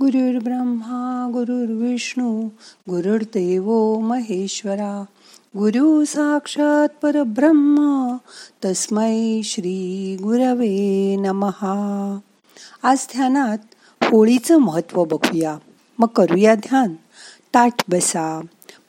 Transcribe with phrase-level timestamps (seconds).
[0.00, 2.48] गुरुर्ब्रह्मा गुरुर्विष्णू
[2.90, 5.04] गुरुर्देव महेश्वरा.
[5.56, 8.16] गुरु साक्षात परब्रह्म
[8.64, 12.18] तस्मै श्री गुरवे नमहा.
[12.82, 13.58] आज ध्यानात
[14.02, 15.58] होळीचं महत्त्व बघूया.
[15.98, 16.94] मग करूया ध्यान.
[17.54, 18.40] ताट बसा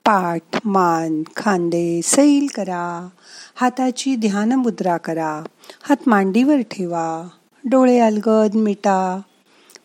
[0.05, 3.07] पाठ मान खांदे सैल करा.
[3.55, 5.43] हाताची ध्यान मुद्रा करा.
[5.83, 7.27] हात मांडीवर ठेवा.
[7.65, 9.21] डोळे अलगद मिटा.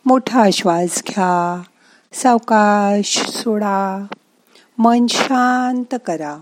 [0.06, 1.62] मोठा श्वास घ्या.
[2.12, 4.06] सावकाश सोडा.
[4.78, 6.36] मन शांत करा.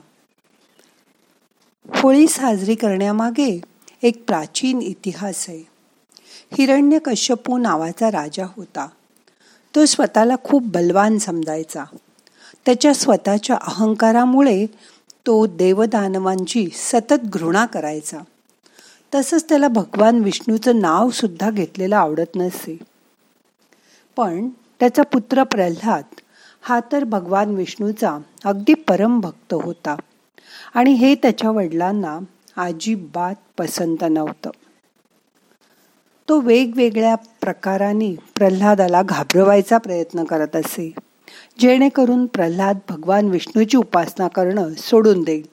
[1.94, 3.60] होळी साजरी करण्यामागे
[4.02, 5.68] एक प्राचीन इतिहास आहे.
[6.58, 8.88] हिरण्य कश्यपू नावाचा राजा होता.
[9.74, 11.84] तो स्वतःला खूप बलवान समजायचा.
[12.66, 14.66] त्याच्या स्वतःच्या अहंकारामुळे
[15.26, 18.18] तो देवदानवांची सतत घृणा करायचा.
[19.14, 22.89] तसंच त्याला भगवान विष्णूचं नावसुद्धा घेतलेलं आवडत नसे.
[24.20, 26.04] पण त्याचा पुत्र प्रल्हाद
[26.62, 29.96] हा तर भगवान विष्णूचा अगदी परम भक्त होता.
[30.74, 32.18] आणि हे त्याच्या वडिलांना
[32.56, 34.50] अजिबात पसंत नव्हतं.
[36.28, 40.92] तो वेगवेगळ्या प्रकाराने प्रल्हादाला घाबरवायचा प्रयत्न करत असे
[41.58, 45.46] जेणेकरून प्रल्हाद भगवान विष्णूची उपासना करणं सोडून देईल.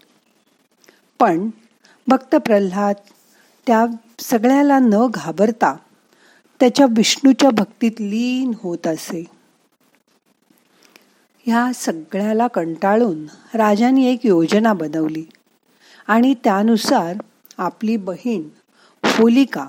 [1.19, 1.49] पण
[2.07, 2.95] भक्त प्रल्हाद
[3.67, 3.85] त्या
[4.19, 5.75] सगळ्याला न घाबरता
[6.59, 9.23] त्याच्या विष्णूच्या भक्तीत लीन होत असे.
[11.45, 15.25] ह्या सगळ्याला कंटाळून राजाने एक योजना बनवली
[16.07, 17.15] आणि त्यानुसार
[17.57, 18.41] आपली बहीण
[19.03, 19.67] होलिका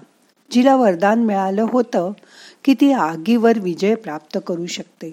[0.51, 2.13] जिला वरदान मिळालं होतं
[2.65, 5.13] की ती आगीवर विजय प्राप्त करू शकते.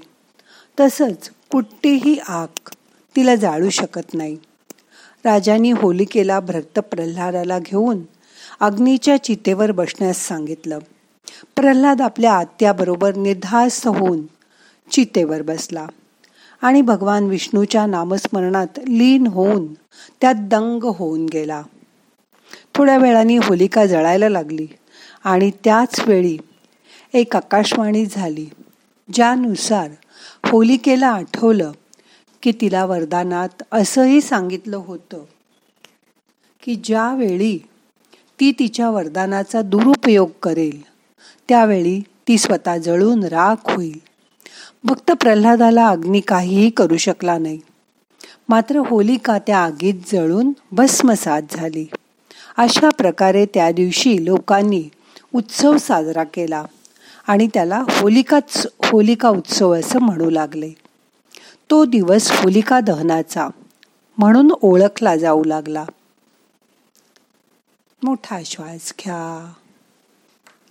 [0.79, 2.69] तसंच कुठलीही आग
[3.15, 4.37] तिला जाळू शकत नाही.
[5.25, 8.01] राजानी होलिकेला भक्त प्रल्हादाला घेऊन
[8.59, 10.79] अग्नीच्या चितेवर बसण्यास सांगितलं.
[11.55, 14.21] प्रल्हाद आपल्या आत्याबरोबर निर्धास्त होऊन
[14.91, 15.87] चितेवर बसला.
[16.61, 19.73] आणि भगवान विष्णूच्या नामस्मरणात लीन होऊन
[20.21, 21.61] त्यात दंग होऊन गेला.
[22.75, 24.67] थोड्या वेळाने होलिका जळायला लागली
[25.23, 26.37] आणि त्याच वेळी
[27.13, 28.49] एक आकाशवाणी झाली
[29.13, 29.91] ज्यानुसार
[30.45, 31.71] होलिकेला आठवलं
[32.41, 35.23] की तिला वरदानात असंही सांगितलं होतं
[36.63, 37.57] की ज्यावेळी
[38.39, 40.94] ती तिच्या वरदानाचा दुरुपयोग करेल
[41.47, 43.99] त्यावेळी ती स्वतः जळून राख होईल.
[44.83, 47.59] भक्त प्रल्हादाला अग्नी काहीही करू शकला नाही.
[48.49, 51.85] मात्र होलिका त्या आगीत जळून भस्मसात झाली.
[52.57, 54.83] अशा प्रकारे त्या दिवशी लोकांनी
[55.33, 56.65] उत्सव साजरा केला
[57.27, 60.71] आणि त्याला होलिकाच होलिका उत्सव असं म्हणू लागले.
[61.69, 63.47] तो दिवस होलिका दहनाचा
[64.17, 65.85] म्हणून ओळखला जाऊ लागला.
[68.03, 69.53] मोठा श्वास घ्या.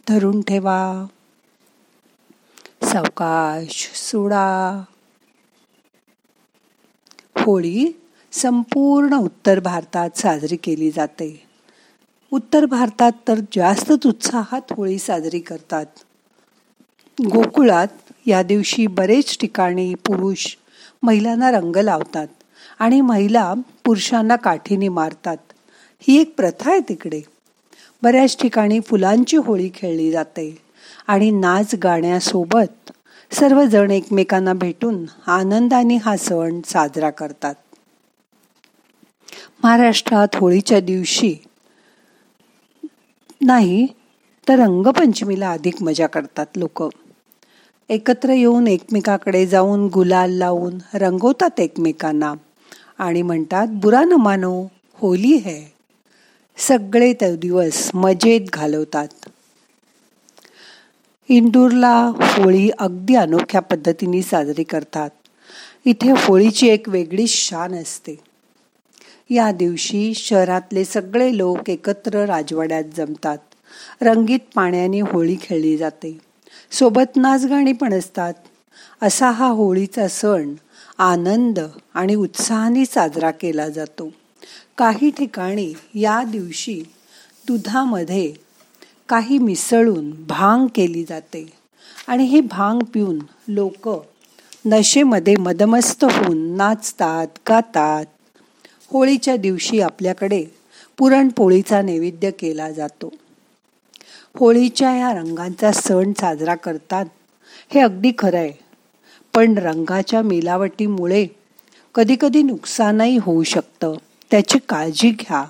[0.09, 1.07] धरून ठेवा.
[2.83, 4.83] सावकाश सोडा.
[7.39, 8.01] होळी
[8.33, 11.47] संपूर्ण उत्तर भारतात साजरी केली जाते.
[12.31, 15.87] उत्तर भारतात तर जास्तच उत्साहात होळी साजरी करतात.
[17.33, 20.47] गोकुळात या दिवशी बरेच ठिकाणी पुरुष
[21.03, 22.27] महिलांना रंग लावतात
[22.79, 23.55] आणि महिला
[23.85, 25.37] पुरुषांना काठीने मारतात.
[26.01, 27.34] ही एक प्रथा आहे तिकडे.
[28.05, 30.59] बऱ्याच ठिकाणी फुलांची होळी खेळली जाते.
[31.07, 32.93] आणि नाच गाण्यासोबत
[33.33, 37.55] सर्वजण एकमेकांना भेटून आनंदाने हा सण साजरा करतात.
[39.63, 41.35] महाराष्ट्रात होळीच्या दिवशी
[43.41, 43.87] नाही
[44.49, 46.83] तर रंगपंचमीला अधिक मजा करतात लोक.
[47.91, 52.35] एकत्र येऊन एकमेकाकडे जाऊन गुलाल लावून रंगवतात एकमेकांना.
[52.99, 55.74] आणि म्हणतात बुरा न मानो होली है.
[56.59, 59.09] सगळे ते दिवस मजेत घालवतात.
[61.29, 65.11] इंदूरला होळी अगदी अनोख्या पद्धतीने साजरी करतात.
[65.85, 68.17] इथे होळीची एक वेगळी शान असते.
[69.31, 73.39] या दिवशी शहरातले सगळे लोक एकत्र राजवाड्यात जमतात.
[74.03, 76.19] रंगीत पाण्याने होळी खेळली जाते.
[76.71, 78.35] सोबत नाचगाणी पण असतात.
[79.03, 80.55] असा हा होळीचा सण
[80.99, 81.59] आनंद
[81.95, 84.11] आणि उत्साहाने साजरा केला जातो.
[84.79, 86.83] काही ठिकाणी या दिवशी
[87.47, 88.35] दुधामध्ये
[89.09, 91.53] काही मिसळून भांग केली जाते.
[92.07, 93.19] आणि हे भांग पिऊन
[93.49, 93.89] लोक
[94.67, 98.05] नशेमध्ये मदमस्त होऊन नाचतात गातात.
[98.91, 100.45] होळीच्या दिवशी आपल्याकडे
[100.99, 103.13] पुरणपोळीचा नैवेद्य केला जातो.
[104.37, 107.07] होळीच्या या रंगांचा सण साजरा करतात.
[107.69, 108.53] हे अगदी खरं आहे
[109.35, 111.27] पण रंगाच्या मिलावटीमुळे
[111.95, 113.95] कधीकधी नुकसानही होऊ शकतं.
[114.35, 115.45] त्याची काळजी घ्या.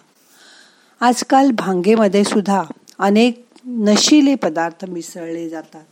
[1.01, 2.63] आजकाल भांगेमध्ये सुद्धा
[2.99, 5.85] अनेक नशिले पदार्थ मिसळले जातात.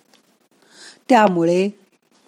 [1.09, 1.69] त्यामुळे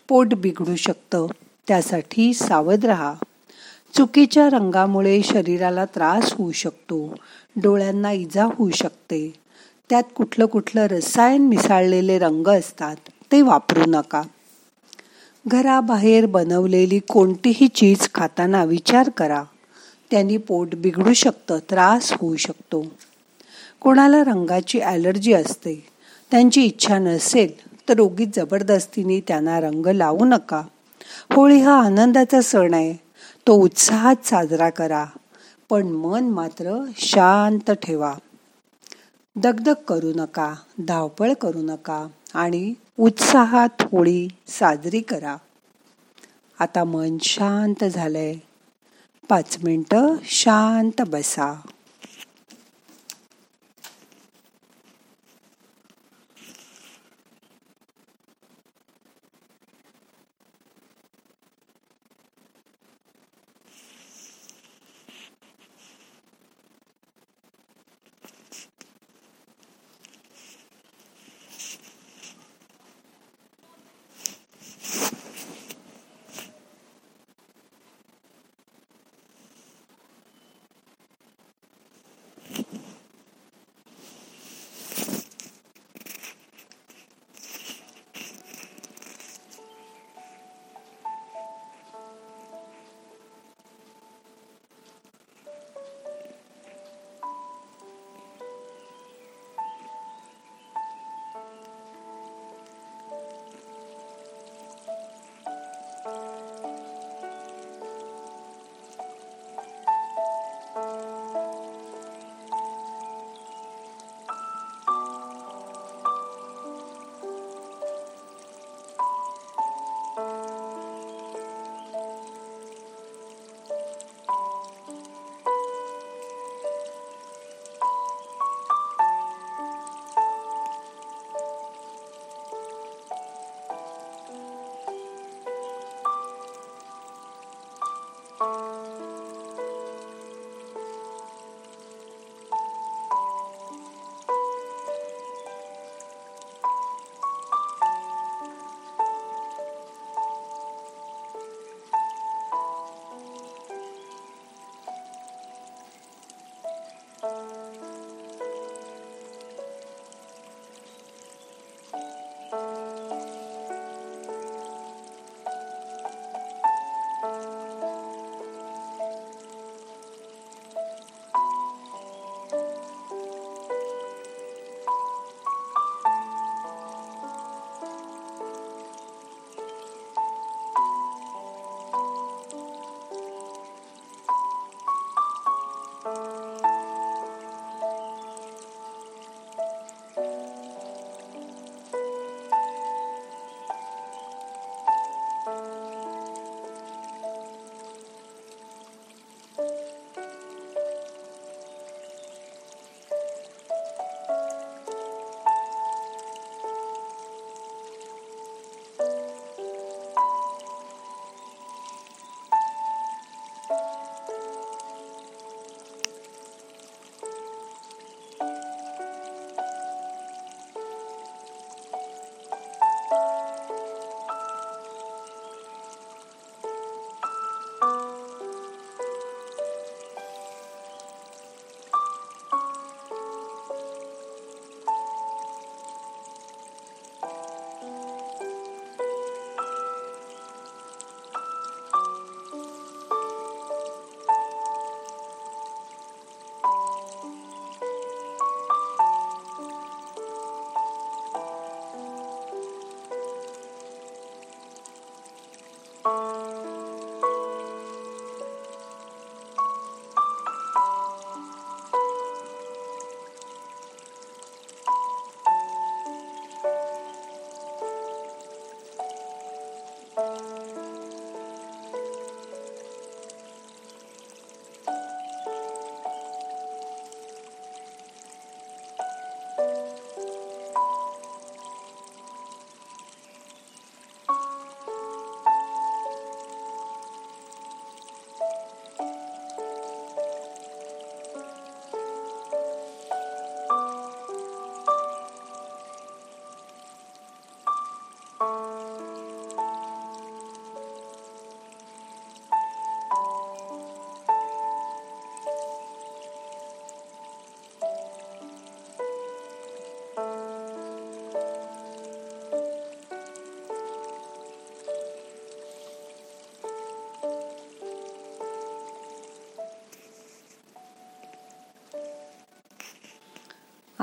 [0.08, 1.26] पोट बिघडू शकतं.
[1.68, 3.14] त्यासाठी सावध राहा.
[3.94, 7.14] चुकीच्या रंगामुळे शरीराला त्रास होऊ शकतो.
[7.56, 9.34] डोळ्यांना इजा होऊ शकते.
[9.90, 12.96] त्यात कुठलं कुठलं रसायन मिसळलेले रंग असतात
[13.32, 14.22] ते वापरू नका.
[15.48, 19.44] घराबाहेर बनवलेली कोणतीही चीज खाताना विचार करा.
[20.14, 22.86] त्यांनी पोट बिघडू शकतं त्रास होऊ शकतो.
[23.80, 25.86] कोणाला रंगाची ॲलर्जी असते
[26.30, 30.62] त्यांची इच्छा नसेल तर रोगीत जबरदस्तीने त्यांना रंग लावू नका.
[31.32, 32.94] होळी हा आनंदाचा सण आहे.
[33.46, 35.04] तो उत्साहात साजरा करा
[35.70, 38.14] पण मन मात्र शांत ठेवा.
[39.36, 45.36] दगदग करू नका धावपळ करू नका आणि उत्साहात होळी साजरी करा.
[46.58, 48.34] आता मन शांत झालंय.
[49.28, 51.54] पाच मिनटं शांत बसा.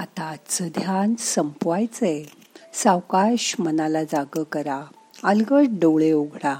[0.02, 2.24] आता आजचं ध्यान संपवायचंय.
[2.74, 4.82] सावकाश मनाला जाग करा.
[5.24, 6.56] अलगट डोळे उघडा.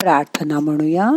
[0.00, 1.10] प्रार्थना म्हणूया.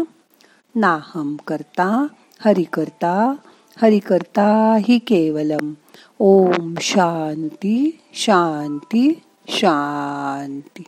[0.76, 2.08] नाहम करता
[2.46, 3.36] हरि करता
[3.82, 5.74] हरि करता हि केवलम.
[6.20, 10.84] ओम शांती शांती शांती.